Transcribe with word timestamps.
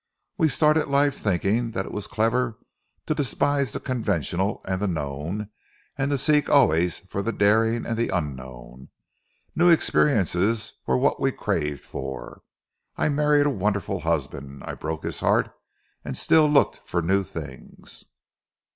We 0.39 0.49
started 0.49 0.87
life 0.87 1.15
thinking 1.15 1.69
that 1.73 1.85
it 1.85 1.91
was 1.91 2.07
clever 2.07 2.57
to 3.05 3.13
despise 3.13 3.71
the 3.71 3.79
conventional 3.79 4.59
and 4.67 4.81
the 4.81 4.87
known 4.87 5.49
and 5.95 6.09
to 6.09 6.17
seek 6.17 6.49
always 6.49 6.97
for 7.01 7.21
the 7.21 7.31
daring 7.31 7.85
and 7.85 7.95
the 7.97 8.09
unknown. 8.09 8.89
New 9.55 9.69
experiences 9.69 10.73
were 10.87 10.97
what 10.97 11.19
we 11.21 11.31
craved 11.31 11.85
for. 11.85 12.41
I 12.97 13.09
married 13.09 13.45
a 13.45 13.51
wonderful 13.51 13.99
husband. 13.99 14.63
I 14.63 14.73
broke 14.73 15.03
his 15.03 15.19
heart 15.19 15.53
and 16.03 16.17
still 16.17 16.47
looked 16.47 16.77
for 16.77 17.03
new 17.03 17.23
things. 17.23 18.05